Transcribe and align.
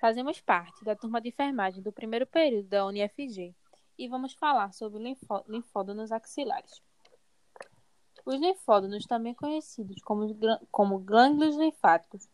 Fazemos 0.00 0.40
parte 0.40 0.82
da 0.82 0.96
turma 0.96 1.20
de 1.20 1.28
enfermagem 1.28 1.82
do 1.82 1.92
primeiro 1.92 2.26
período 2.26 2.66
da 2.68 2.86
UniFG 2.86 3.54
e 3.98 4.08
vamos 4.08 4.32
falar 4.32 4.72
sobre 4.72 5.14
linfódonos 5.46 6.10
axilares. 6.10 6.82
Os 8.24 8.40
linfódonos, 8.40 9.04
também 9.04 9.34
conhecidos 9.34 10.00
como, 10.02 10.34
como 10.70 10.98
glândulos 11.00 11.54
linfáticos, 11.54 12.30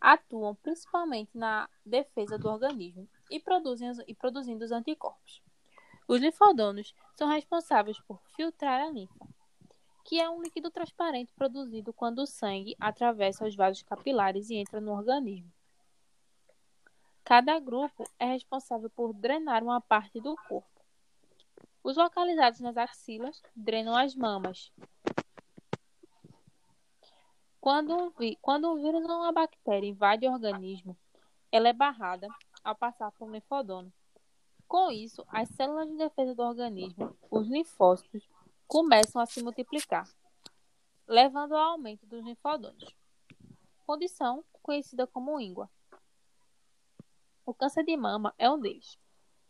atuam 0.00 0.54
principalmente 0.54 1.36
na 1.36 1.68
defesa 1.84 2.38
do 2.38 2.48
organismo 2.48 3.06
e, 3.30 3.38
produzem, 3.38 3.92
e 4.08 4.14
produzindo 4.14 4.64
os 4.64 4.72
anticorpos. 4.72 5.42
Os 6.08 6.18
linfódonos 6.18 6.94
são 7.14 7.28
responsáveis 7.28 8.00
por 8.00 8.22
filtrar 8.34 8.80
a 8.80 8.90
linfa, 8.90 9.28
que 10.06 10.18
é 10.18 10.30
um 10.30 10.40
líquido 10.40 10.70
transparente 10.70 11.30
produzido 11.34 11.92
quando 11.92 12.20
o 12.20 12.26
sangue 12.26 12.74
atravessa 12.80 13.46
os 13.46 13.54
vasos 13.54 13.82
capilares 13.82 14.48
e 14.48 14.56
entra 14.56 14.80
no 14.80 14.92
organismo. 14.92 15.52
Cada 17.24 17.58
grupo 17.60 18.04
é 18.18 18.26
responsável 18.26 18.90
por 18.90 19.12
drenar 19.12 19.62
uma 19.62 19.80
parte 19.80 20.20
do 20.20 20.36
corpo. 20.48 20.68
Os 21.82 21.96
localizados 21.96 22.60
nas 22.60 22.76
axilas 22.76 23.42
drenam 23.54 23.96
as 23.96 24.14
mamas. 24.14 24.72
Quando 27.60 27.96
um, 27.96 28.12
quando 28.40 28.72
um 28.72 28.82
vírus 28.82 29.04
ou 29.04 29.18
uma 29.18 29.32
bactéria 29.32 29.88
invade 29.88 30.26
o 30.26 30.32
organismo, 30.32 30.96
ela 31.50 31.68
é 31.68 31.72
barrada 31.72 32.26
ao 32.64 32.74
passar 32.74 33.12
por 33.12 33.28
um 33.28 33.32
linfodono. 33.32 33.92
Com 34.66 34.90
isso, 34.90 35.24
as 35.28 35.48
células 35.50 35.88
de 35.88 35.96
defesa 35.96 36.34
do 36.34 36.42
organismo, 36.42 37.16
os 37.30 37.46
linfócitos, 37.46 38.28
começam 38.66 39.20
a 39.20 39.26
se 39.26 39.42
multiplicar, 39.42 40.08
levando 41.06 41.54
ao 41.54 41.72
aumento 41.72 42.06
dos 42.06 42.24
linfódonos, 42.24 42.84
condição 43.86 44.44
conhecida 44.62 45.06
como 45.06 45.38
íngua. 45.38 45.70
O 47.44 47.52
câncer 47.52 47.84
de 47.84 47.96
mama 47.96 48.32
é 48.38 48.48
um 48.48 48.58
deles. 48.58 48.98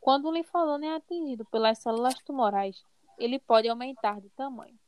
Quando 0.00 0.26
o 0.26 0.32
linfodono 0.32 0.84
é 0.84 0.96
atingido 0.96 1.44
pelas 1.44 1.78
células 1.78 2.14
tumorais, 2.22 2.82
ele 3.18 3.38
pode 3.38 3.68
aumentar 3.68 4.20
de 4.20 4.30
tamanho. 4.30 4.78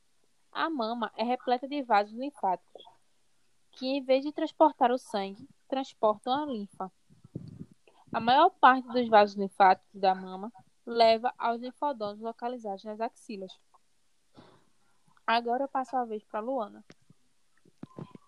A 0.50 0.70
mama 0.70 1.12
é 1.16 1.22
repleta 1.22 1.68
de 1.68 1.82
vasos 1.82 2.14
linfáticos, 2.14 2.84
que 3.72 3.86
em 3.86 4.02
vez 4.02 4.24
de 4.24 4.32
transportar 4.32 4.90
o 4.90 4.98
sangue, 4.98 5.48
transportam 5.68 6.32
a 6.32 6.46
linfa. 6.46 6.90
A 8.12 8.20
maior 8.20 8.50
parte 8.50 8.88
dos 8.88 9.08
vasos 9.08 9.36
linfáticos 9.36 10.00
da 10.00 10.14
mama 10.14 10.52
leva 10.86 11.32
aos 11.36 11.60
linfodonos 11.60 12.20
localizados 12.20 12.84
nas 12.84 13.00
axilas. 13.00 13.52
Agora 15.26 15.64
eu 15.64 15.68
passo 15.68 15.96
a 15.96 16.04
vez 16.04 16.22
para 16.24 16.40
Luana. 16.40 16.84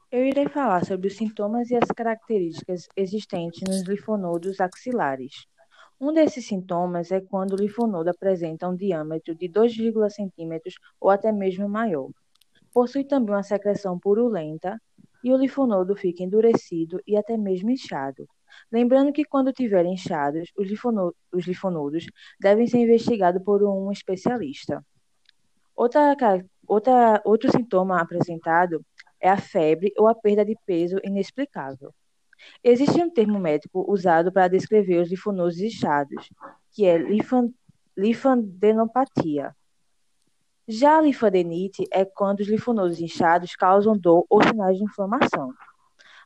Eu 0.09 0.25
irei 0.25 0.49
falar 0.49 0.85
sobre 0.85 1.09
os 1.09 1.17
sintomas 1.17 1.69
e 1.69 1.75
as 1.75 1.89
características 1.89 2.87
existentes 2.97 3.63
nos 3.69 3.83
linfonodos 3.83 4.61
axilares. 4.61 5.47
Um 6.01 6.13
desses 6.13 6.47
sintomas 6.47 7.11
é 7.11 7.21
quando 7.21 7.55
o 7.55 7.57
linfonodo 7.57 8.09
apresenta 8.11 8.69
um 8.69 8.77
diâmetro 8.77 9.35
de 9.35 9.49
2,5 9.49 10.09
centímetros 10.09 10.75
ou 11.01 11.11
até 11.11 11.33
mesmo 11.33 11.69
maior. 11.69 12.09
Possui 12.73 13.03
também 13.05 13.35
uma 13.35 13.43
secreção 13.43 13.99
purulenta 13.99 14.81
e 15.25 15.33
o 15.33 15.37
linfonodo 15.37 15.97
fica 15.97 16.23
endurecido 16.23 17.01
e 17.05 17.17
até 17.17 17.37
mesmo 17.37 17.71
inchado. 17.71 18.29
Lembrando 18.71 19.13
que 19.13 19.25
quando 19.25 19.53
tiverem 19.53 19.95
inchados, 19.95 20.53
os, 20.57 20.69
os 21.33 21.47
linfonodos 21.47 22.07
devem 22.39 22.69
ser 22.69 22.79
investigados 22.79 23.43
por 23.43 23.61
um 23.65 23.91
especialista. 23.91 24.85
Outra, 25.75 26.17
outra, 26.69 27.21
outro 27.25 27.51
sintoma 27.51 28.01
apresentado 28.01 28.85
é 29.27 29.31
a 29.31 29.37
febre 29.37 29.93
ou 29.99 30.07
a 30.09 30.15
perda 30.15 30.45
de 30.45 30.57
peso 30.65 30.99
inexplicável. 31.05 31.93
Existe 32.63 33.03
um 33.03 33.11
termo 33.11 33.39
médico 33.39 33.85
usado 33.91 34.31
para 34.33 34.49
descrever 34.49 35.01
os 35.01 35.11
linfonodos 35.11 35.59
inchados, 35.59 36.31
que 36.71 36.85
é 36.87 36.97
linfadenopatia. 37.97 39.55
Já 40.69 40.99
a 40.99 41.01
linfadenite 41.01 41.87
é 41.93 42.05
quando 42.05 42.41
os 42.41 42.49
linfonodos 42.49 43.01
inchados 43.01 43.55
causam 43.55 43.97
dor 43.97 44.27
ou 44.29 44.43
sinais 44.43 44.77
de 44.77 44.85
inflamação. 44.85 45.53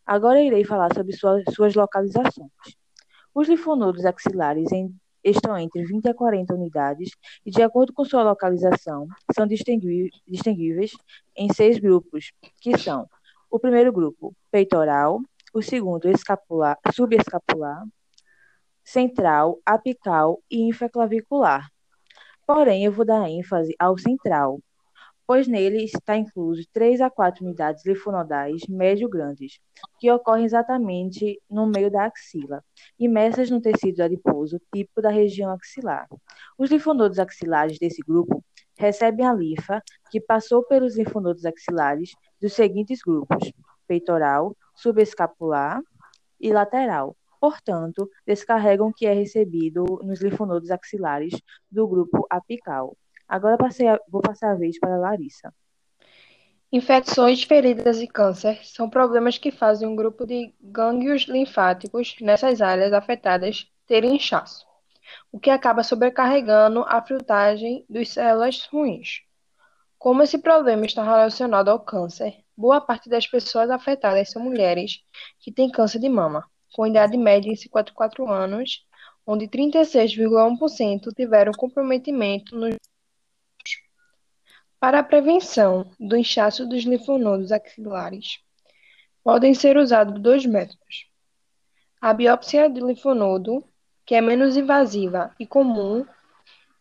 Agora 0.04 0.42
irei 0.42 0.64
falar 0.64 0.92
sobre 0.94 1.12
suas, 1.12 1.44
suas 1.54 1.74
localizações. 1.74 2.50
Os 3.34 3.48
linfonodos 3.48 4.04
axilares 4.04 4.72
em, 4.72 4.94
estão 5.22 5.56
entre 5.58 5.84
20 5.84 6.08
a 6.08 6.14
40 6.14 6.54
unidades 6.54 7.10
e, 7.44 7.50
de 7.50 7.62
acordo 7.62 7.92
com 7.92 8.04
sua 8.04 8.22
localização, 8.22 9.06
são 9.34 9.46
distinguíveis 9.46 10.92
em 11.36 11.52
seis 11.52 11.78
grupos, 11.78 12.32
que 12.60 12.76
são 12.78 13.08
o 13.50 13.58
primeiro 13.58 13.92
grupo, 13.92 14.34
peitoral, 14.50 15.20
o 15.52 15.60
segundo, 15.60 16.08
escapular, 16.08 16.78
subescapular, 16.94 17.84
central, 18.84 19.58
apical 19.66 20.40
e 20.50 20.62
infraclavicular. 20.62 21.68
Porém, 22.46 22.84
eu 22.84 22.92
vou 22.92 23.04
dar 23.04 23.28
ênfase 23.28 23.74
ao 23.78 23.98
central, 23.98 24.60
pois 25.30 25.46
nele 25.46 25.84
está 25.84 26.16
incluso 26.16 26.60
3 26.72 27.00
a 27.00 27.08
4 27.08 27.44
unidades 27.44 27.86
linfonodais 27.86 28.62
médio-grandes, 28.68 29.60
que 30.00 30.10
ocorrem 30.10 30.44
exatamente 30.44 31.40
no 31.48 31.68
meio 31.68 31.88
da 31.88 32.06
axila, 32.06 32.64
imersas 32.98 33.48
no 33.48 33.60
tecido 33.60 34.00
adiposo 34.00 34.60
típico 34.74 35.00
da 35.00 35.08
região 35.08 35.52
axilar. 35.52 36.08
Os 36.58 36.68
linfonodos 36.68 37.20
axilares 37.20 37.78
desse 37.78 38.02
grupo 38.02 38.42
recebem 38.76 39.24
a 39.24 39.32
linfa 39.32 39.80
que 40.10 40.20
passou 40.20 40.64
pelos 40.64 40.96
linfonodos 40.96 41.46
axilares 41.46 42.10
dos 42.40 42.52
seguintes 42.52 42.98
grupos: 43.00 43.52
peitoral, 43.86 44.56
subescapular 44.74 45.80
e 46.40 46.52
lateral. 46.52 47.16
Portanto, 47.40 48.10
descarregam 48.26 48.88
o 48.88 48.92
que 48.92 49.06
é 49.06 49.12
recebido 49.12 49.84
nos 50.02 50.20
linfonodos 50.20 50.72
axilares 50.72 51.34
do 51.70 51.86
grupo 51.86 52.26
apical. 52.28 52.96
Agora 53.30 53.54
a, 53.54 54.00
vou 54.08 54.20
passar 54.20 54.50
a 54.50 54.54
vez 54.56 54.76
para 54.80 54.96
a 54.96 54.98
Larissa. 54.98 55.54
Infecções, 56.72 57.44
feridas 57.44 58.00
e 58.00 58.08
câncer 58.08 58.58
são 58.64 58.90
problemas 58.90 59.38
que 59.38 59.52
fazem 59.52 59.86
um 59.86 59.94
grupo 59.94 60.26
de 60.26 60.52
gânglios 60.60 61.28
linfáticos 61.28 62.16
nessas 62.20 62.60
áreas 62.60 62.92
afetadas 62.92 63.70
ter 63.86 64.02
inchaço, 64.02 64.66
o 65.30 65.38
que 65.38 65.48
acaba 65.48 65.84
sobrecarregando 65.84 66.84
a 66.88 67.00
filtragem 67.00 67.84
das 67.88 68.08
células 68.08 68.64
ruins. 68.64 69.20
Como 69.96 70.24
esse 70.24 70.38
problema 70.38 70.84
está 70.84 71.04
relacionado 71.04 71.68
ao 71.68 71.78
câncer, 71.78 72.36
boa 72.56 72.80
parte 72.80 73.08
das 73.08 73.28
pessoas 73.28 73.70
afetadas 73.70 74.28
são 74.32 74.42
mulheres 74.42 75.04
que 75.38 75.52
têm 75.52 75.70
câncer 75.70 76.00
de 76.00 76.08
mama, 76.08 76.44
com 76.74 76.84
idade 76.84 77.16
média 77.16 77.52
de 77.52 77.60
54 77.60 78.28
anos, 78.28 78.84
onde 79.24 79.46
36,1% 79.46 81.14
tiveram 81.14 81.52
comprometimento 81.52 82.56
nos 82.56 82.74
para 84.80 85.00
a 85.00 85.04
prevenção 85.04 85.90
do 86.00 86.16
inchaço 86.16 86.66
dos 86.66 86.84
linfonodos 86.84 87.52
axilares, 87.52 88.40
podem 89.22 89.52
ser 89.52 89.76
usados 89.76 90.18
dois 90.20 90.46
métodos. 90.46 91.06
A 92.00 92.14
biópsia 92.14 92.68
de 92.70 92.80
linfonodo, 92.80 93.62
que 94.06 94.14
é 94.14 94.22
menos 94.22 94.56
invasiva 94.56 95.34
e 95.38 95.46
comum, 95.46 96.06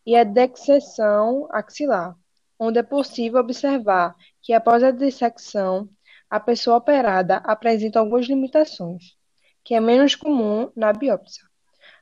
e 0.06 0.16
a 0.16 0.24
dexecção 0.24 1.50
axilar, 1.52 2.16
onde 2.58 2.80
é 2.80 2.84
possível 2.84 3.42
observar 3.42 4.16
que 4.42 4.54
após 4.54 4.82
a 4.82 4.92
dissecção, 4.92 5.90
a 6.30 6.40
pessoa 6.40 6.78
operada 6.78 7.38
apresenta 7.38 8.00
algumas 8.00 8.28
limitações, 8.28 9.18
que 9.62 9.76
é 9.76 9.80
menos 9.82 10.16
comum 10.16 10.72
na 10.74 10.94
biópsia. 10.94 11.44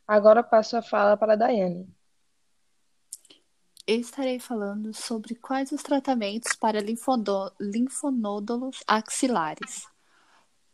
Agora 0.08 0.44
passo 0.44 0.78
a 0.78 0.82
fala 0.82 1.18
para 1.18 1.34
a 1.34 1.36
Daiane. 1.36 1.97
Eu 3.90 4.02
estarei 4.02 4.38
falando 4.38 4.94
sobre 4.94 5.34
quais 5.34 5.72
os 5.72 5.82
tratamentos 5.82 6.54
para 6.60 6.82
linfonódulos 6.82 8.84
axilares. 8.86 9.88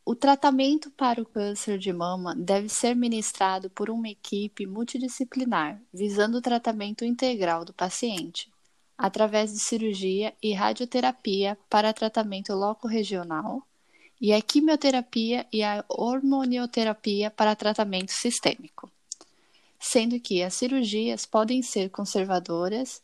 O 0.04 0.16
tratamento 0.16 0.90
para 0.90 1.22
o 1.22 1.26
câncer 1.26 1.78
de 1.78 1.94
mama 1.94 2.34
deve 2.36 2.70
ser 2.70 2.96
ministrado 2.96 3.70
por 3.70 3.92
uma 3.92 4.10
equipe 4.10 4.66
multidisciplinar, 4.66 5.80
visando 5.94 6.40
o 6.40 6.42
tratamento 6.42 7.06
integral 7.06 7.64
do 7.64 7.72
paciente 7.72 8.52
através 8.98 9.54
de 9.54 9.60
cirurgia 9.60 10.34
e 10.42 10.52
radioterapia 10.52 11.56
para 11.70 11.94
tratamento 11.94 12.52
loco-regional 12.54 13.62
e 14.20 14.34
a 14.34 14.42
quimioterapia 14.42 15.46
e 15.54 15.62
a 15.62 15.86
hormonioterapia 15.88 17.30
para 17.30 17.56
tratamento 17.56 18.12
sistêmico, 18.12 18.92
sendo 19.84 20.18
que 20.18 20.42
as 20.42 20.54
cirurgias 20.54 21.26
podem 21.26 21.62
ser 21.62 21.90
conservadoras 21.90 23.02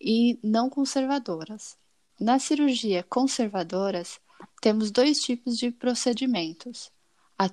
e 0.00 0.38
não 0.44 0.70
conservadoras. 0.70 1.76
Nas 2.20 2.44
cirurgias 2.44 3.04
conservadoras, 3.08 4.20
temos 4.60 4.92
dois 4.92 5.18
tipos 5.18 5.58
de 5.58 5.72
procedimentos: 5.72 6.92
a 7.36 7.48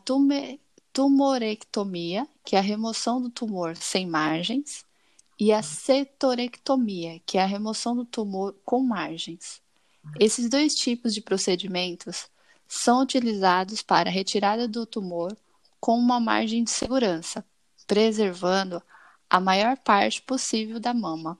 tumorectomia, 0.93 2.27
que 2.45 2.55
é 2.55 2.59
a 2.59 2.61
remoção 2.61 3.19
do 3.19 3.31
tumor 3.31 3.75
sem 3.75 4.05
margens, 4.05 4.85
e 5.39 5.51
a 5.51 5.63
cetorectomia, 5.63 7.19
que 7.25 7.39
é 7.39 7.41
a 7.41 7.47
remoção 7.47 7.95
do 7.95 8.05
tumor 8.05 8.55
com 8.63 8.79
margens. 8.83 9.59
Esses 10.19 10.47
dois 10.49 10.75
tipos 10.75 11.15
de 11.15 11.21
procedimentos 11.21 12.27
são 12.67 13.01
utilizados 13.01 13.81
para 13.81 14.09
a 14.09 14.13
retirada 14.13 14.67
do 14.67 14.85
tumor 14.85 15.35
com 15.79 15.97
uma 15.97 16.19
margem 16.19 16.63
de 16.63 16.69
segurança, 16.69 17.43
preservando 17.87 18.83
a 19.29 19.39
maior 19.39 19.77
parte 19.77 20.21
possível 20.21 20.79
da 20.79 20.93
mama. 20.93 21.39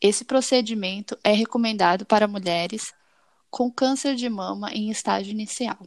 Esse 0.00 0.24
procedimento 0.24 1.16
é 1.24 1.32
recomendado 1.32 2.04
para 2.04 2.28
mulheres 2.28 2.92
com 3.50 3.70
câncer 3.70 4.14
de 4.14 4.28
mama 4.28 4.70
em 4.72 4.90
estágio 4.90 5.30
inicial. 5.30 5.78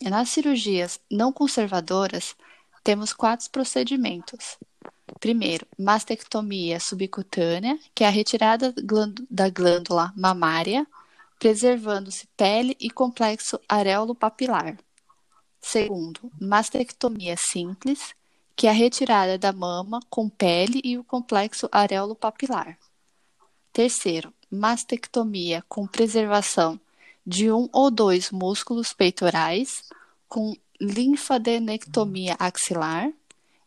Nas 0.00 0.28
cirurgias 0.28 1.00
não 1.10 1.32
conservadoras, 1.32 2.36
temos 2.84 3.12
quatro 3.12 3.50
procedimentos. 3.50 4.58
Primeiro, 5.20 5.66
mastectomia 5.78 6.80
subcutânea, 6.80 7.78
que 7.94 8.04
é 8.04 8.06
a 8.06 8.10
retirada 8.10 8.74
da 9.30 9.48
glândula 9.48 10.12
mamária, 10.16 10.86
preservando-se 11.38 12.26
pele 12.36 12.76
e 12.80 12.90
complexo 12.90 13.58
areolo 13.68 14.14
papilar. 14.14 14.76
Segundo, 15.60 16.30
mastectomia 16.40 17.36
simples, 17.36 18.14
que 18.62 18.68
é 18.68 18.70
a 18.70 18.72
retirada 18.72 19.36
da 19.36 19.52
mama 19.52 19.98
com 20.08 20.28
pele 20.28 20.80
e 20.84 20.96
o 20.96 21.02
complexo 21.02 21.68
areolo 21.72 22.14
papilar. 22.14 22.78
Terceiro, 23.72 24.32
mastectomia 24.48 25.64
com 25.68 25.84
preservação 25.84 26.78
de 27.26 27.50
um 27.50 27.68
ou 27.72 27.90
dois 27.90 28.30
músculos 28.30 28.92
peitorais, 28.92 29.82
com 30.28 30.54
linfadenectomia 30.80 32.36
axilar. 32.38 33.12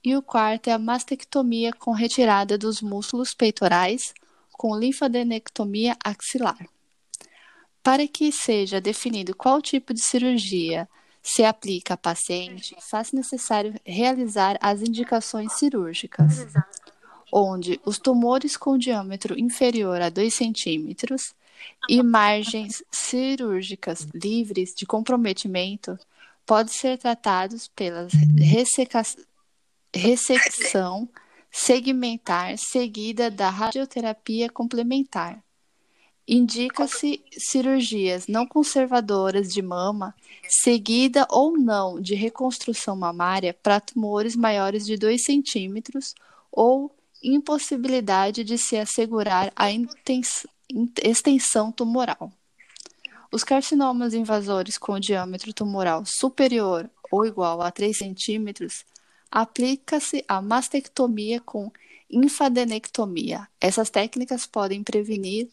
E 0.02 0.16
o 0.16 0.22
quarto 0.22 0.70
é 0.70 0.72
a 0.72 0.80
mastectomia 0.80 1.74
com 1.74 1.92
retirada 1.92 2.58
dos 2.58 2.82
músculos 2.82 3.34
peitorais, 3.34 4.14
com 4.54 4.80
linfadenectomia 4.80 5.98
axilar. 6.02 6.70
Para 7.84 8.08
que 8.08 8.32
seja 8.32 8.80
definido 8.80 9.36
qual 9.36 9.62
tipo 9.62 9.94
de 9.94 10.02
cirurgia 10.02 10.88
se 11.26 11.44
aplica 11.44 11.96
a 11.96 11.98
paciente, 11.98 12.76
faz 12.80 13.12
necessário 13.12 13.74
realizar 13.84 14.60
as 14.62 14.82
indicações 14.82 15.54
cirúrgicas 15.54 16.46
onde 17.34 17.82
os 17.84 17.98
tumores 17.98 18.56
com 18.56 18.78
diâmetro 18.78 19.38
inferior 19.38 20.00
a 20.02 20.10
2 20.10 20.32
centímetros 20.32 21.34
e 21.90 22.04
margens 22.04 22.84
cirúrgicas 22.92 24.08
livres 24.14 24.76
de 24.76 24.86
comprometimento 24.86 25.98
podem 26.46 26.72
ser 26.72 27.00
tratados 27.00 27.68
pela 27.70 28.08
ressecção 29.94 31.10
segmentar 31.52 32.56
seguida 32.58 33.32
da 33.32 33.50
radioterapia 33.50 34.48
complementar. 34.48 35.45
Indica-se 36.28 37.24
cirurgias 37.32 38.28
não 38.28 38.48
conservadoras 38.48 39.54
de 39.54 39.62
mama, 39.62 40.16
seguida 40.48 41.28
ou 41.30 41.58
não 41.58 42.02
de 42.02 42.16
reconstrução 42.16 42.96
mamária 42.96 43.54
para 43.54 43.80
tumores 43.80 44.36
maiores 44.36 44.86
de 44.86 44.98
2 44.98 45.24
centímetros 45.24 46.16
ou 46.52 46.92
impossibilidade 47.24 48.44
de 48.44 48.58
se 48.58 48.76
assegurar 48.76 49.54
a 49.56 49.68
extensão 51.04 51.72
tumoral. 51.72 52.32
Os 53.32 53.44
carcinomas 53.44 54.14
invasores 54.14 54.78
com 54.78 55.00
diâmetro 55.00 55.54
tumoral 55.54 56.04
superior 56.06 56.90
ou 57.12 57.26
igual 57.26 57.62
a 57.62 57.72
3 57.72 57.98
centímetros, 57.98 58.86
aplica-se 59.32 60.24
a 60.28 60.42
mastectomia 60.42 61.40
com 61.40 61.72
infadenectomia. 62.10 63.48
Essas 63.60 63.90
técnicas 63.90 64.46
podem 64.46 64.84
prevenir, 64.84 65.50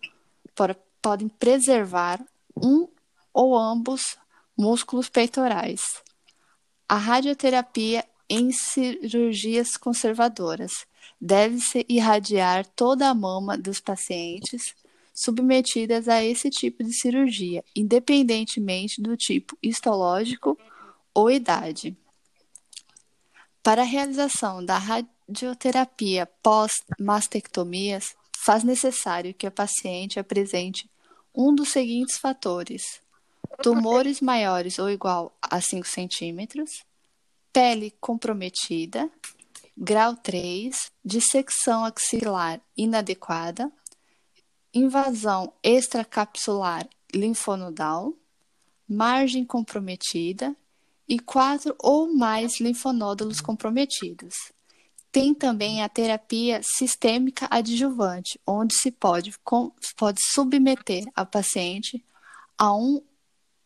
podem 1.00 1.28
preservar 1.28 2.25
um 2.56 2.88
ou 3.32 3.56
ambos 3.56 4.16
músculos 4.56 5.08
peitorais. 5.08 6.02
A 6.88 6.96
radioterapia 6.96 8.04
em 8.28 8.52
cirurgias 8.52 9.76
conservadoras 9.76 10.87
deve-se 11.20 11.84
irradiar 11.88 12.66
toda 12.66 13.08
a 13.08 13.14
mama 13.14 13.56
dos 13.56 13.81
pacientes 13.81 14.75
submetidas 15.14 16.08
a 16.08 16.22
esse 16.25 16.49
tipo 16.49 16.82
de 16.82 16.93
cirurgia, 16.93 17.62
independentemente 17.76 19.00
do 19.00 19.16
tipo 19.16 19.56
histológico 19.62 20.58
ou 21.14 21.31
idade. 21.31 21.96
Para 23.62 23.82
a 23.82 23.84
realização 23.84 24.64
da 24.64 24.78
radioterapia 24.78 26.26
pós-mastectomias, 26.43 28.16
faz 28.44 28.65
necessário 28.65 29.33
que 29.33 29.47
a 29.47 29.53
paciente 29.53 30.19
apresente 30.19 30.91
um 31.33 31.55
dos 31.55 31.69
seguintes 31.69 32.19
fatores: 32.19 33.00
tumores 33.62 34.21
maiores 34.21 34.81
ou 34.81 34.91
igual 34.91 35.33
a 35.41 35.61
5 35.61 35.87
centímetros, 35.87 36.85
pele 37.53 37.93
comprometida, 38.00 39.09
grau 39.77 40.17
3, 40.17 40.91
dissecção 41.05 41.85
axilar 41.85 42.61
inadequada, 42.77 43.71
invasão 44.75 45.53
extracapsular 45.62 46.88
linfonodal, 47.15 48.12
margem 48.88 49.45
comprometida 49.45 50.56
e 51.09 51.21
quatro 51.21 51.77
ou 51.79 52.12
mais 52.12 52.59
linfonódulos 52.59 53.41
comprometidos. 53.41 54.35
Tem 55.12 55.35
também 55.35 55.82
a 55.82 55.91
terapia 55.91 56.62
sistêmica 56.64 57.47
adjuvante, 57.50 58.41
onde 58.47 58.75
se 58.75 58.91
pode, 58.91 59.38
com, 59.44 59.70
pode 59.94 60.19
submeter 60.32 61.05
a 61.14 61.26
paciente 61.26 62.03
a 62.56 62.75
um 62.75 63.05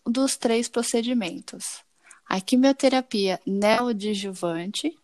dos 0.04 0.36
três 0.36 0.68
procedimentos: 0.68 1.84
a 2.28 2.40
quimioterapia 2.40 3.40
neoadjuvante, 3.46 4.98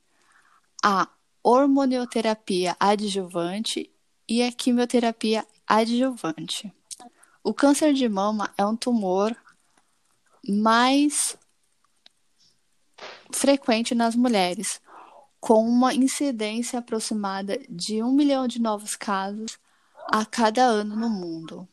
a 0.84 1.08
hormonioterapia 1.44 2.76
adjuvante 2.80 3.88
e 4.28 4.42
a 4.42 4.50
quimioterapia 4.50 5.46
adjuvante. 5.64 6.72
O 7.44 7.54
câncer 7.54 7.92
de 7.92 8.08
mama 8.08 8.52
é 8.58 8.66
um 8.66 8.76
tumor 8.76 9.36
mais 10.48 11.36
frequente 13.32 13.94
nas 13.94 14.16
mulheres, 14.16 14.80
com 15.42 15.66
uma 15.68 15.92
incidência 15.92 16.78
aproximada 16.78 17.58
de 17.68 18.00
um 18.00 18.12
milhão 18.12 18.46
de 18.46 18.62
novos 18.62 18.94
casos 18.94 19.58
a 20.06 20.24
cada 20.24 20.62
ano 20.62 20.94
no 20.94 21.10
mundo. 21.10 21.68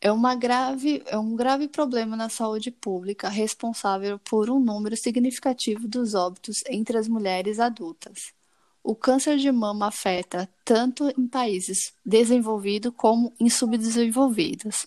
É, 0.00 0.10
uma 0.10 0.34
grave, 0.34 1.04
é 1.06 1.16
um 1.16 1.36
grave 1.36 1.68
problema 1.68 2.16
na 2.16 2.28
saúde 2.28 2.72
pública, 2.72 3.28
responsável 3.28 4.18
por 4.18 4.50
um 4.50 4.58
número 4.58 4.96
significativo 4.96 5.86
dos 5.86 6.14
óbitos 6.14 6.64
entre 6.68 6.98
as 6.98 7.06
mulheres 7.06 7.60
adultas. 7.60 8.32
O 8.82 8.92
câncer 8.92 9.36
de 9.36 9.52
mama 9.52 9.86
afeta 9.86 10.48
tanto 10.64 11.08
em 11.16 11.28
países 11.28 11.92
desenvolvidos 12.04 12.92
como 12.96 13.32
em 13.38 13.48
subdesenvolvidos. 13.48 14.84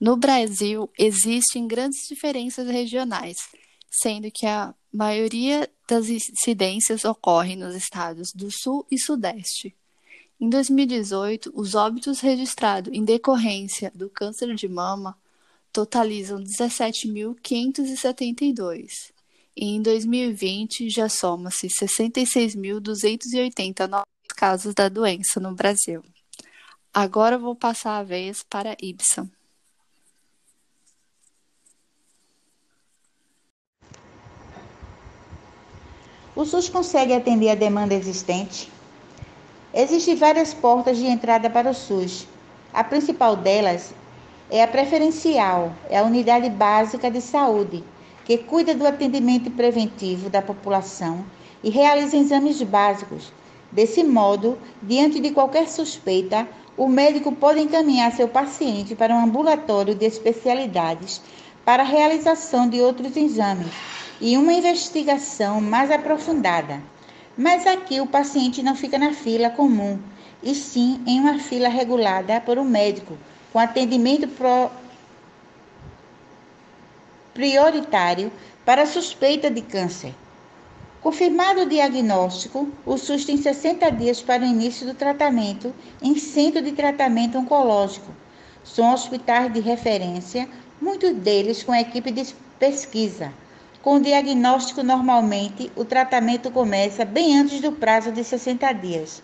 No 0.00 0.16
Brasil, 0.16 0.90
existem 0.98 1.68
grandes 1.68 2.08
diferenças 2.08 2.66
regionais, 2.66 3.36
sendo 3.92 4.30
que 4.30 4.46
a 4.46 4.74
maioria 4.90 5.68
das 5.86 6.08
incidências 6.08 7.04
ocorre 7.04 7.54
nos 7.54 7.74
estados 7.74 8.32
do 8.32 8.50
Sul 8.50 8.86
e 8.90 8.98
Sudeste. 8.98 9.76
Em 10.40 10.48
2018, 10.48 11.52
os 11.54 11.74
óbitos 11.74 12.20
registrados 12.20 12.90
em 12.92 13.04
decorrência 13.04 13.92
do 13.94 14.08
câncer 14.08 14.54
de 14.54 14.66
mama 14.68 15.14
totalizam 15.72 16.42
17.572 16.42 19.12
e 19.54 19.66
em 19.66 19.82
2020 19.82 20.88
já 20.90 21.08
soma-se 21.08 21.68
66.280 21.68 23.86
novos 23.86 24.06
casos 24.34 24.74
da 24.74 24.88
doença 24.88 25.38
no 25.38 25.54
Brasil. 25.54 26.02
Agora 26.92 27.38
vou 27.38 27.54
passar 27.54 27.98
a 27.98 28.02
vez 28.02 28.42
para 28.42 28.76
Ibsen. 28.82 29.30
O 36.34 36.46
SUS 36.46 36.70
consegue 36.70 37.12
atender 37.12 37.50
a 37.50 37.54
demanda 37.54 37.92
existente? 37.92 38.72
Existem 39.74 40.16
várias 40.16 40.54
portas 40.54 40.96
de 40.96 41.04
entrada 41.06 41.50
para 41.50 41.68
o 41.68 41.74
SUS. 41.74 42.26
A 42.72 42.82
principal 42.82 43.36
delas 43.36 43.92
é 44.50 44.62
a 44.62 44.66
preferencial, 44.66 45.74
é 45.90 45.98
a 45.98 46.04
unidade 46.04 46.48
básica 46.48 47.10
de 47.10 47.20
saúde, 47.20 47.84
que 48.24 48.38
cuida 48.38 48.74
do 48.74 48.86
atendimento 48.86 49.50
preventivo 49.50 50.30
da 50.30 50.40
população 50.40 51.22
e 51.62 51.68
realiza 51.68 52.16
exames 52.16 52.62
básicos. 52.62 53.30
Desse 53.70 54.02
modo, 54.02 54.56
diante 54.82 55.20
de 55.20 55.32
qualquer 55.32 55.68
suspeita, 55.68 56.48
o 56.78 56.88
médico 56.88 57.30
pode 57.32 57.60
encaminhar 57.60 58.10
seu 58.10 58.26
paciente 58.26 58.94
para 58.94 59.14
um 59.14 59.22
ambulatório 59.22 59.94
de 59.94 60.06
especialidades 60.06 61.20
para 61.62 61.82
a 61.82 61.86
realização 61.86 62.66
de 62.70 62.80
outros 62.80 63.14
exames 63.18 63.68
e 64.20 64.36
uma 64.36 64.52
investigação 64.52 65.60
mais 65.60 65.90
aprofundada. 65.90 66.80
Mas 67.36 67.66
aqui 67.66 68.00
o 68.00 68.06
paciente 68.06 68.62
não 68.62 68.76
fica 68.76 68.98
na 68.98 69.12
fila 69.12 69.50
comum, 69.50 69.98
e 70.42 70.54
sim 70.54 71.00
em 71.06 71.20
uma 71.20 71.38
fila 71.38 71.68
regulada 71.68 72.40
por 72.40 72.58
um 72.58 72.64
médico, 72.64 73.16
com 73.52 73.58
atendimento 73.58 74.28
pro 74.28 74.70
prioritário 77.32 78.30
para 78.64 78.86
suspeita 78.86 79.50
de 79.50 79.62
câncer. 79.62 80.14
Confirmado 81.00 81.62
o 81.62 81.68
diagnóstico, 81.68 82.68
o 82.86 82.96
SUS 82.96 83.24
tem 83.24 83.36
60 83.36 83.90
dias 83.90 84.22
para 84.22 84.44
o 84.44 84.46
início 84.46 84.86
do 84.86 84.94
tratamento 84.94 85.74
em 86.00 86.16
centro 86.16 86.62
de 86.62 86.70
tratamento 86.72 87.36
oncológico. 87.36 88.12
São 88.62 88.92
hospitais 88.92 89.52
de 89.52 89.58
referência, 89.58 90.48
muitos 90.80 91.12
deles 91.14 91.64
com 91.64 91.74
equipe 91.74 92.12
de 92.12 92.32
pesquisa. 92.56 93.32
Com 93.82 93.96
o 93.96 94.00
diagnóstico, 94.00 94.80
normalmente, 94.84 95.68
o 95.74 95.84
tratamento 95.84 96.52
começa 96.52 97.04
bem 97.04 97.36
antes 97.36 97.60
do 97.60 97.72
prazo 97.72 98.12
de 98.12 98.22
60 98.22 98.72
dias. 98.74 99.20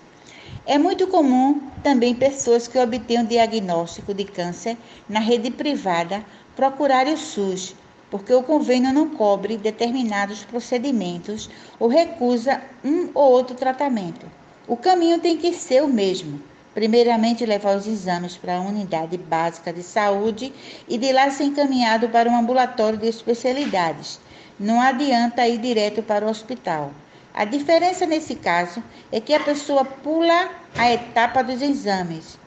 É 0.66 0.76
muito 0.76 1.06
comum 1.06 1.62
também 1.80 2.12
pessoas 2.12 2.66
que 2.66 2.76
obtêm 2.76 3.20
o 3.20 3.26
diagnóstico 3.26 4.12
de 4.12 4.24
câncer 4.24 4.76
na 5.08 5.20
rede 5.20 5.48
privada 5.52 6.24
procurarem 6.56 7.14
o 7.14 7.16
SUS, 7.16 7.76
porque 8.10 8.34
o 8.34 8.42
convênio 8.42 8.92
não 8.92 9.10
cobre 9.10 9.56
determinados 9.56 10.42
procedimentos 10.42 11.48
ou 11.78 11.86
recusa 11.86 12.60
um 12.84 13.10
ou 13.14 13.30
outro 13.30 13.54
tratamento. 13.54 14.26
O 14.66 14.76
caminho 14.76 15.20
tem 15.20 15.36
que 15.36 15.52
ser 15.52 15.84
o 15.84 15.88
mesmo. 15.88 16.42
Primeiramente, 16.74 17.46
levar 17.46 17.76
os 17.76 17.86
exames 17.86 18.36
para 18.36 18.56
a 18.56 18.60
unidade 18.60 19.16
básica 19.16 19.72
de 19.72 19.84
saúde 19.84 20.52
e 20.88 20.98
de 20.98 21.12
lá 21.12 21.30
ser 21.30 21.44
encaminhado 21.44 22.08
para 22.08 22.28
um 22.28 22.36
ambulatório 22.36 22.98
de 22.98 23.06
especialidades. 23.06 24.18
Não 24.58 24.80
adianta 24.80 25.46
ir 25.46 25.58
direto 25.58 26.02
para 26.02 26.26
o 26.26 26.30
hospital. 26.30 26.92
A 27.32 27.44
diferença 27.44 28.06
nesse 28.06 28.34
caso 28.34 28.82
é 29.12 29.20
que 29.20 29.32
a 29.34 29.40
pessoa 29.40 29.84
pula 29.84 30.50
a 30.76 30.92
etapa 30.92 31.42
dos 31.42 31.62
exames 31.62 32.38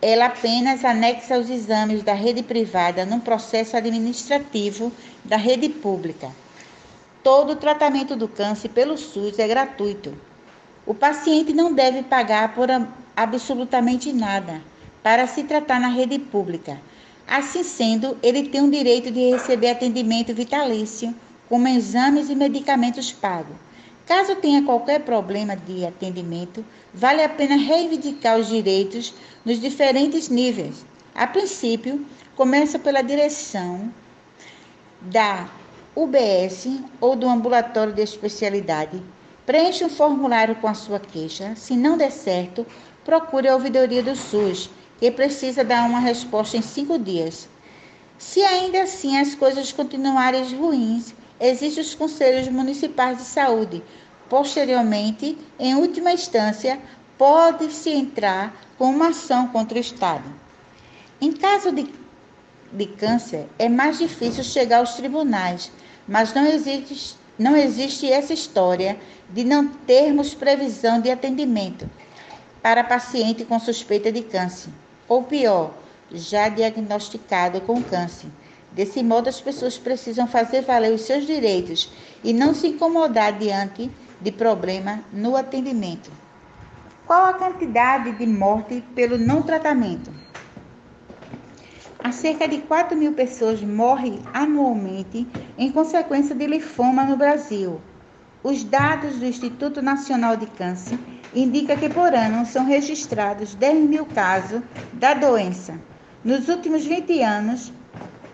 ela 0.00 0.26
apenas 0.26 0.84
anexa 0.84 1.38
os 1.38 1.48
exames 1.48 2.02
da 2.02 2.12
rede 2.12 2.42
privada 2.42 3.04
num 3.06 3.18
processo 3.18 3.76
administrativo 3.76 4.92
da 5.24 5.36
rede 5.36 5.68
pública. 5.68 6.30
Todo 7.22 7.54
o 7.54 7.56
tratamento 7.56 8.14
do 8.14 8.28
câncer 8.28 8.68
pelo 8.68 8.96
SUS 8.96 9.38
é 9.38 9.48
gratuito. 9.48 10.16
O 10.86 10.94
paciente 10.94 11.52
não 11.52 11.72
deve 11.72 12.02
pagar 12.02 12.54
por 12.54 12.68
absolutamente 13.16 14.12
nada 14.12 14.60
para 15.02 15.26
se 15.26 15.44
tratar 15.44 15.80
na 15.80 15.88
rede 15.88 16.18
pública. 16.18 16.78
Assim 17.26 17.64
sendo, 17.64 18.16
ele 18.22 18.48
tem 18.48 18.62
o 18.62 18.70
direito 18.70 19.10
de 19.10 19.30
receber 19.30 19.70
atendimento 19.70 20.32
vitalício, 20.32 21.14
como 21.48 21.66
exames 21.66 22.30
e 22.30 22.34
medicamentos 22.34 23.12
pagos. 23.12 23.56
Caso 24.06 24.36
tenha 24.36 24.62
qualquer 24.62 25.00
problema 25.00 25.56
de 25.56 25.84
atendimento, 25.84 26.64
vale 26.94 27.22
a 27.22 27.28
pena 27.28 27.56
reivindicar 27.56 28.38
os 28.38 28.46
direitos 28.46 29.12
nos 29.44 29.60
diferentes 29.60 30.28
níveis. 30.28 30.86
A 31.12 31.26
princípio, 31.26 32.06
começa 32.36 32.78
pela 32.78 33.02
direção 33.02 33.92
da 35.00 35.48
UBS 35.96 36.68
ou 37.00 37.16
do 37.16 37.28
ambulatório 37.28 37.92
de 37.92 38.02
especialidade. 38.02 39.02
Preencha 39.44 39.86
um 39.86 39.90
formulário 39.90 40.54
com 40.56 40.68
a 40.68 40.74
sua 40.74 41.00
queixa. 41.00 41.54
Se 41.56 41.74
não 41.74 41.96
der 41.96 42.12
certo, 42.12 42.66
procure 43.04 43.48
a 43.48 43.54
ouvidoria 43.54 44.02
do 44.02 44.14
SUS, 44.14 44.70
que 44.98 45.10
precisa 45.10 45.62
dar 45.62 45.88
uma 45.88 46.00
resposta 46.00 46.56
em 46.56 46.62
cinco 46.62 46.98
dias. 46.98 47.48
Se 48.18 48.42
ainda 48.42 48.82
assim 48.82 49.18
as 49.18 49.34
coisas 49.34 49.72
continuarem 49.72 50.42
ruins, 50.54 51.14
existem 51.38 51.82
os 51.82 51.94
conselhos 51.94 52.48
municipais 52.48 53.18
de 53.18 53.24
saúde. 53.24 53.82
Posteriormente, 54.28 55.38
em 55.58 55.74
última 55.74 56.12
instância, 56.12 56.80
pode-se 57.18 57.90
entrar 57.90 58.54
com 58.78 58.90
uma 58.90 59.08
ação 59.08 59.48
contra 59.48 59.78
o 59.78 59.80
Estado. 59.80 60.24
Em 61.20 61.32
caso 61.32 61.72
de, 61.72 61.92
de 62.72 62.86
câncer, 62.86 63.46
é 63.58 63.68
mais 63.68 63.98
difícil 63.98 64.44
chegar 64.44 64.78
aos 64.78 64.94
tribunais, 64.94 65.70
mas 66.08 66.34
não 66.34 66.46
existe, 66.46 67.16
não 67.38 67.56
existe 67.56 68.10
essa 68.10 68.32
história 68.32 68.98
de 69.30 69.44
não 69.44 69.68
termos 69.68 70.34
previsão 70.34 71.00
de 71.00 71.10
atendimento 71.10 71.88
para 72.62 72.82
paciente 72.84 73.44
com 73.44 73.58
suspeita 73.60 74.10
de 74.10 74.22
câncer, 74.22 74.70
ou 75.08 75.22
pior, 75.22 75.72
já 76.10 76.48
diagnosticado 76.48 77.60
com 77.60 77.82
câncer. 77.82 78.28
Desse 78.72 79.02
modo, 79.02 79.28
as 79.28 79.40
pessoas 79.40 79.78
precisam 79.78 80.26
fazer 80.26 80.62
valer 80.62 80.92
os 80.92 81.02
seus 81.02 81.26
direitos 81.26 81.90
e 82.22 82.32
não 82.32 82.52
se 82.52 82.68
incomodar 82.68 83.38
diante 83.38 83.90
de 84.20 84.32
problema 84.32 85.00
no 85.12 85.36
atendimento. 85.36 86.10
Qual 87.06 87.24
a 87.24 87.34
quantidade 87.34 88.12
de 88.12 88.26
morte 88.26 88.82
pelo 88.94 89.16
não 89.16 89.42
tratamento? 89.42 90.10
Há 92.02 92.12
cerca 92.12 92.46
de 92.46 92.58
4 92.58 92.96
mil 92.96 93.12
pessoas 93.12 93.60
morrem 93.62 94.20
anualmente 94.32 95.26
em 95.56 95.72
consequência 95.72 96.34
de 96.34 96.46
linfoma 96.46 97.04
no 97.04 97.16
Brasil. 97.16 97.80
Os 98.42 98.62
dados 98.62 99.16
do 99.16 99.26
Instituto 99.26 99.82
Nacional 99.82 100.36
de 100.36 100.46
Câncer 100.46 100.98
indicam 101.34 101.76
que 101.76 101.88
por 101.88 102.14
ano 102.14 102.46
são 102.46 102.64
registrados 102.64 103.54
10 103.54 103.88
mil 103.88 104.06
casos 104.06 104.62
da 104.92 105.14
doença. 105.14 105.78
Nos 106.24 106.48
últimos 106.48 106.84
20 106.84 107.22
anos, 107.22 107.72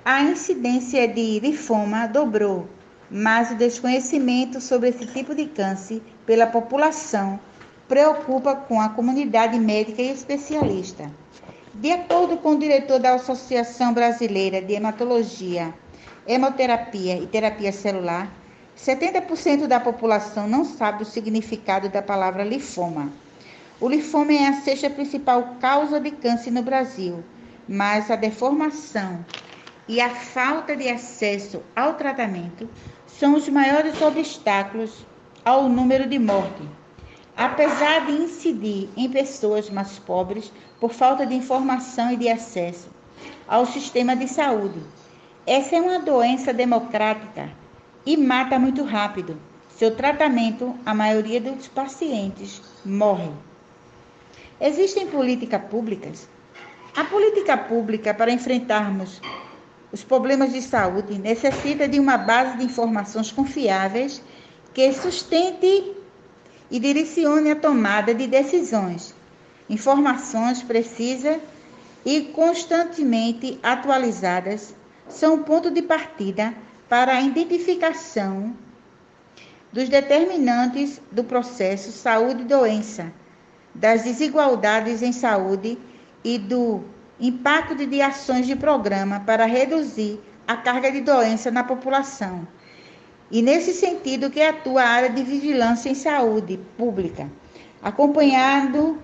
a 0.04 0.22
incidência 0.22 1.06
de 1.06 1.40
linfoma 1.40 2.06
dobrou, 2.06 2.68
mas 3.11 3.50
o 3.50 3.54
desconhecimento 3.54 4.61
sobre 4.61 4.88
esse 4.88 5.06
tipo 5.06 5.34
de 5.34 5.46
câncer 5.46 6.02
pela 6.26 6.46
população 6.46 7.38
preocupa 7.87 8.56
com 8.56 8.80
a 8.80 8.88
comunidade 8.88 9.58
médica 9.58 10.00
e 10.00 10.11
especialista. 10.11 11.11
De 11.75 11.90
acordo 11.90 12.37
com 12.38 12.52
o 12.52 12.58
diretor 12.58 12.99
da 12.99 13.14
Associação 13.14 13.92
Brasileira 13.92 14.61
de 14.61 14.75
Hematologia, 14.75 15.75
Hemoterapia 16.26 17.16
e 17.16 17.26
Terapia 17.26 17.72
Celular, 17.72 18.30
70% 18.76 19.67
da 19.67 19.79
população 19.79 20.49
não 20.49 20.64
sabe 20.64 21.02
o 21.02 21.07
significado 21.07 21.88
da 21.88 22.02
palavra 22.02 22.43
linfoma. 22.43 23.12
O 23.81 23.88
linfoma 23.88 24.33
é 24.33 24.49
a 24.49 24.61
sexta 24.61 24.88
principal 24.88 25.57
causa 25.61 26.00
de 26.00 26.11
câncer 26.11 26.50
no 26.50 26.62
Brasil, 26.62 27.23
mas 27.69 28.11
a 28.11 28.17
deformação 28.17 29.25
e 29.88 30.00
a 30.00 30.11
falta 30.11 30.75
de 30.76 30.88
acesso 30.88 31.62
ao 31.76 31.95
tratamento 31.95 32.69
são 33.07 33.35
os 33.35 33.49
maiores 33.49 34.00
obstáculos 34.00 35.07
ao 35.45 35.69
número 35.69 36.09
de 36.09 36.19
mortes. 36.19 36.67
Apesar 37.37 38.07
de 38.07 38.12
incidir 38.12 38.88
em 38.97 39.09
pessoas 39.11 39.71
mais 39.71 39.99
pobres 39.99 40.52
por 40.81 40.93
falta 40.93 41.26
de 41.26 41.35
informação 41.35 42.12
e 42.12 42.17
de 42.17 42.29
acesso 42.29 42.88
ao 43.49 43.67
sistema 43.67 44.14
de 44.14 44.29
saúde, 44.29 44.81
essa 45.47 45.76
é 45.76 45.81
uma 45.81 45.99
doença 45.99 46.52
democrática 46.52 47.50
e 48.04 48.16
mata 48.16 48.59
muito 48.59 48.82
rápido. 48.85 49.37
Seu 49.76 49.94
tratamento, 49.94 50.76
a 50.85 50.94
maioria 50.94 51.40
dos 51.40 51.68
pacientes 51.68 52.61
morre. 52.85 53.30
Existem 54.61 55.06
políticas 55.09 55.62
públicas? 55.64 56.28
A 56.97 57.04
política 57.04 57.56
pública 57.56 58.12
para 58.12 58.30
enfrentarmos 58.30 59.21
os 59.90 60.04
problemas 60.04 60.52
de 60.52 60.62
saúde 60.62 61.18
necessita 61.18 61.88
de 61.88 61.99
uma 61.99 62.16
base 62.16 62.59
de 62.59 62.64
informações 62.64 63.32
confiáveis 63.32 64.23
que 64.73 64.92
sustente 64.92 65.92
e 66.71 66.78
direcione 66.78 67.50
a 67.50 67.56
tomada 67.56 68.14
de 68.14 68.26
decisões. 68.26 69.14
Informações 69.68 70.62
precisas 70.62 71.38
e 72.04 72.23
constantemente 72.23 73.59
atualizadas 73.62 74.75
são 75.09 75.35
o 75.35 75.44
ponto 75.44 75.71
de 75.71 75.82
partida 75.82 76.54
para 76.92 77.14
a 77.14 77.22
identificação 77.22 78.54
dos 79.72 79.88
determinantes 79.88 81.00
do 81.11 81.25
processo 81.25 81.90
saúde-doença, 81.90 83.11
das 83.75 84.02
desigualdades 84.02 85.00
em 85.00 85.11
saúde 85.11 85.78
e 86.22 86.37
do 86.37 86.84
impacto 87.18 87.75
de 87.87 88.02
ações 88.02 88.46
de 88.46 88.54
programa 88.54 89.20
para 89.20 89.46
reduzir 89.46 90.20
a 90.46 90.54
carga 90.54 90.92
de 90.92 91.00
doença 91.00 91.50
na 91.50 91.64
população. 91.64 92.46
E 93.30 93.40
nesse 93.40 93.72
sentido 93.72 94.28
que 94.28 94.42
atua 94.42 94.82
a 94.82 94.88
área 94.88 95.08
de 95.08 95.22
vigilância 95.22 95.88
em 95.88 95.94
saúde 95.94 96.61
pública, 96.76 97.26
acompanhando 97.82 98.99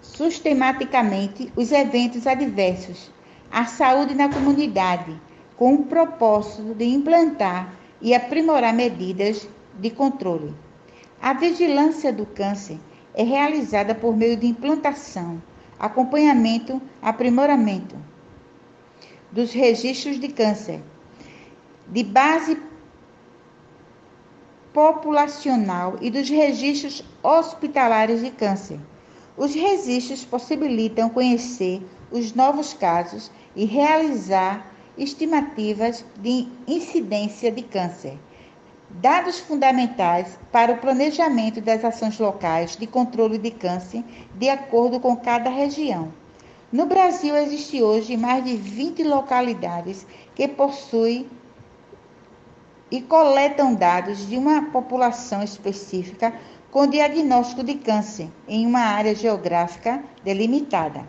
sistematicamente 0.00 1.52
os 1.54 1.70
eventos 1.70 2.26
adversos 2.26 3.10
à 3.52 3.66
saúde 3.66 4.14
na 4.14 4.30
comunidade, 4.30 5.14
com 5.60 5.74
o 5.74 5.84
propósito 5.84 6.72
de 6.74 6.86
implantar 6.86 7.74
e 8.00 8.14
aprimorar 8.14 8.72
medidas 8.72 9.46
de 9.78 9.90
controle. 9.90 10.54
A 11.20 11.34
vigilância 11.34 12.10
do 12.10 12.24
câncer 12.24 12.78
é 13.12 13.22
realizada 13.22 13.94
por 13.94 14.16
meio 14.16 14.38
de 14.38 14.46
implantação 14.46 15.42
acompanhamento, 15.78 16.80
aprimoramento 17.02 17.94
dos 19.30 19.52
registros 19.52 20.18
de 20.18 20.28
câncer, 20.28 20.82
de 21.86 22.04
base 22.04 22.58
populacional 24.72 25.98
e 26.00 26.10
dos 26.10 26.30
registros 26.30 27.04
hospitalares 27.22 28.22
de 28.22 28.30
câncer. 28.30 28.80
Os 29.36 29.54
registros 29.54 30.24
possibilitam 30.24 31.10
conhecer 31.10 31.82
os 32.10 32.32
novos 32.32 32.72
casos 32.72 33.30
e 33.54 33.66
realizar 33.66 34.69
estimativas 35.00 36.04
de 36.20 36.46
incidência 36.68 37.50
de 37.50 37.62
câncer. 37.62 38.18
dados 38.90 39.38
fundamentais 39.38 40.38
para 40.52 40.72
o 40.72 40.78
planejamento 40.78 41.60
das 41.60 41.84
ações 41.84 42.18
locais 42.18 42.76
de 42.76 42.86
controle 42.86 43.38
de 43.38 43.50
câncer 43.50 44.04
de 44.34 44.48
acordo 44.48 45.00
com 45.00 45.16
cada 45.16 45.48
região. 45.48 46.12
No 46.72 46.86
Brasil, 46.86 47.36
existe 47.36 47.82
hoje 47.82 48.16
mais 48.16 48.44
de 48.44 48.56
20 48.56 49.04
localidades 49.04 50.06
que 50.34 50.46
possuem 50.46 51.28
e 52.90 53.00
coletam 53.00 53.74
dados 53.74 54.28
de 54.28 54.36
uma 54.36 54.70
população 54.70 55.42
específica 55.42 56.34
com 56.70 56.86
diagnóstico 56.86 57.62
de 57.62 57.76
câncer 57.76 58.28
em 58.46 58.66
uma 58.66 58.80
área 58.80 59.14
geográfica 59.14 60.02
delimitada. 60.24 61.06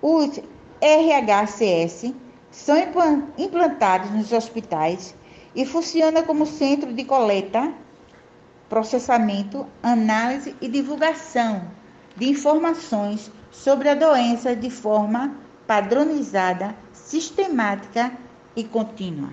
Os 0.00 0.40
RHCS 0.80 2.12
são 2.56 2.74
implantados 3.36 4.10
nos 4.10 4.32
hospitais 4.32 5.14
e 5.54 5.66
funciona 5.66 6.22
como 6.22 6.46
centro 6.46 6.90
de 6.92 7.04
coleta, 7.04 7.70
processamento, 8.66 9.66
análise 9.82 10.56
e 10.60 10.66
divulgação 10.66 11.70
de 12.16 12.30
informações 12.30 13.30
sobre 13.50 13.90
a 13.90 13.94
doença 13.94 14.56
de 14.56 14.70
forma 14.70 15.36
padronizada, 15.66 16.74
sistemática 16.94 18.10
e 18.56 18.64
contínua. 18.64 19.30